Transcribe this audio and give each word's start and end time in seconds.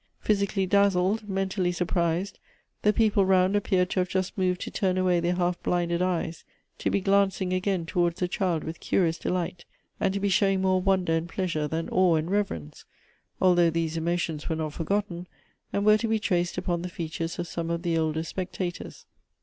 Physi 0.19 0.49
cally 0.49 0.65
dazzled, 0.67 1.29
mentally 1.29 1.71
surprised, 1.71 2.39
the 2.81 2.91
jieople 2.91 3.23
round 3.27 3.55
appeared 3.55 3.91
to 3.91 3.99
have 3.99 4.09
just 4.09 4.35
moved 4.35 4.61
to 4.61 4.71
turn 4.71 4.97
away 4.97 5.19
their 5.19 5.35
half 5.35 5.61
blinded 5.61 6.01
eyes, 6.01 6.43
to 6.79 6.89
be 6.89 6.99
glancing 7.01 7.53
again 7.53 7.85
towards 7.85 8.19
the 8.19 8.27
child 8.27 8.63
with 8.63 8.79
curious 8.79 9.19
delight, 9.19 9.63
and 9.99 10.11
to 10.15 10.19
be 10.19 10.27
showing 10.27 10.63
more 10.63 10.81
wonder 10.81 11.15
and 11.15 11.29
pleasure 11.29 11.67
than 11.67 11.87
awe 11.89 12.15
and 12.15 12.31
reverence,— 12.31 12.83
although 13.43 13.69
these 13.69 13.95
emo 13.95 14.15
tions 14.15 14.49
were 14.49 14.55
not 14.55 14.73
forgotten, 14.73 15.27
and 15.71 15.85
were 15.85 15.99
to 15.99 16.07
be 16.07 16.17
traced 16.17 16.57
upon 16.57 16.81
the 16.81 16.89
features 16.89 17.37
of 17.37 17.47
some 17.47 17.69
of 17.69 17.83
the 17.83 17.95
older 17.95 18.23
spectators. 18.23 19.05